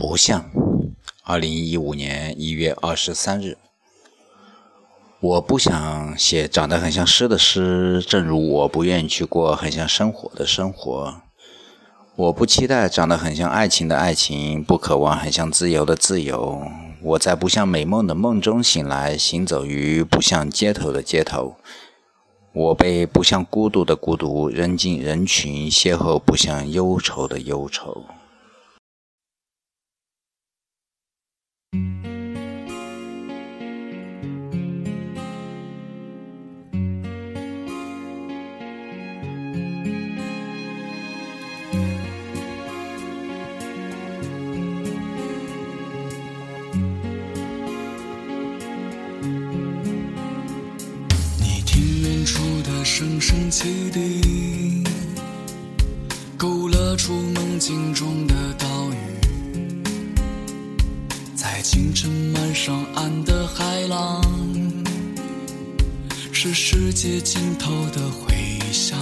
[0.00, 0.50] 不像，
[1.24, 3.58] 二零一五年一月二十三日。
[5.20, 11.20] 我不想写长得很像诗的诗，正如我不愿意去过很像生活的生活。
[12.16, 16.62] 我不期待长得很像爱情的爱情，不渴望很像自由的自由。
[17.02, 21.56] 我在不像美梦的梦中醒来，行走于不像街头的街头。
[22.54, 28.02] 我被不像孤独的孤独扔进人群，邂逅不像忧愁的忧愁。
[53.50, 54.84] 汽笛，
[56.36, 58.94] 勾勒出梦境中的岛屿。
[61.34, 64.22] 在清晨漫上岸的海浪，
[66.30, 68.32] 是世界尽头的回
[68.70, 68.96] 响。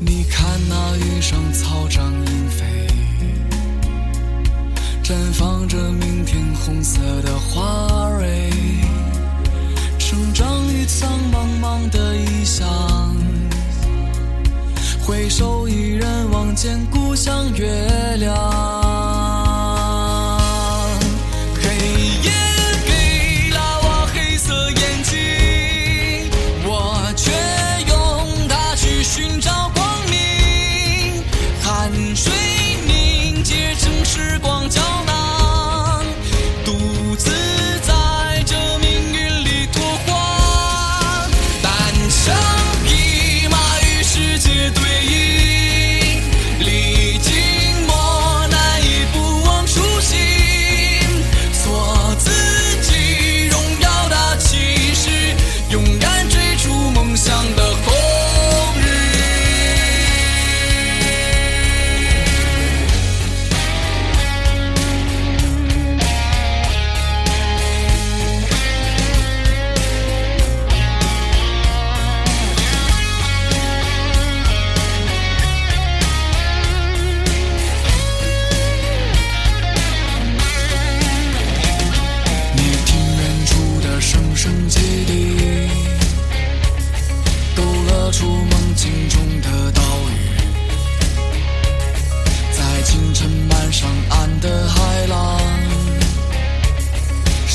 [0.00, 2.86] 你看那云上草长莺飞，
[5.04, 8.50] 绽放着明天红色的花蕊。
[9.98, 10.45] 成长
[10.86, 13.16] 苍茫茫的异乡，
[15.04, 17.85] 回首依然望见故乡月。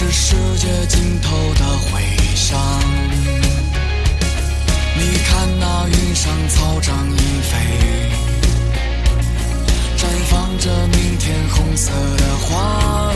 [0.00, 2.00] 是世界尽头的回
[2.36, 2.56] 响
[4.94, 7.56] 你看那云上草长莺飞
[9.96, 13.07] 绽放着明天红色的花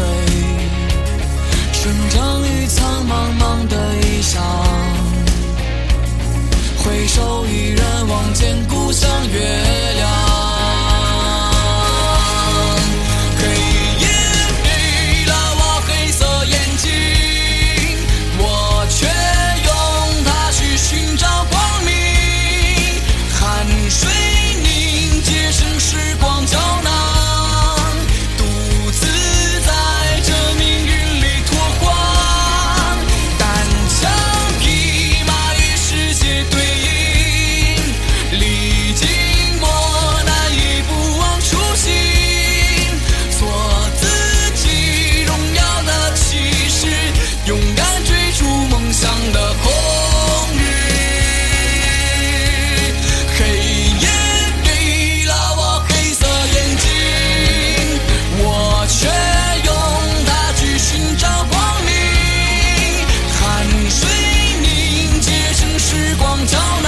[66.46, 66.81] don't